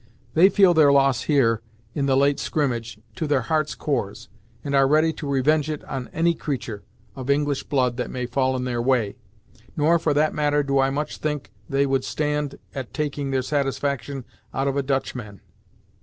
They 0.33 0.49
feel 0.49 0.73
their 0.73 0.91
loss 0.91 1.21
here, 1.29 1.61
in 1.93 2.07
the 2.07 2.17
late 2.17 2.39
skrimmage, 2.39 2.97
to 3.15 3.27
their 3.27 3.41
hearts' 3.43 3.75
cores, 3.75 4.29
and 4.63 4.73
are 4.73 4.87
ready 4.87 5.13
to 5.13 5.29
revenge 5.29 5.69
it 5.69 5.83
on 5.83 6.07
any 6.11 6.33
creatur' 6.33 6.81
of 7.15 7.29
English 7.29 7.65
blood 7.65 7.97
that 7.97 8.09
may 8.09 8.25
fall 8.25 8.55
in 8.55 8.63
their 8.63 8.81
way. 8.81 9.15
Nor, 9.77 9.99
for 9.99 10.15
that 10.15 10.33
matter 10.33 10.63
do 10.63 10.79
I 10.79 10.89
much 10.89 11.17
think 11.17 11.51
they 11.69 11.85
would 11.85 12.03
stand 12.03 12.57
at 12.73 12.95
taking 12.95 13.29
their 13.29 13.43
satisfaction 13.43 14.25
out 14.55 14.67
of 14.67 14.75
a 14.75 14.81
Dutch 14.81 15.13
man." 15.13 15.39